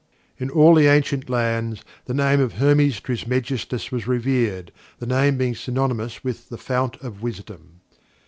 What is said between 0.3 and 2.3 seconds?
In all the ancient lands, the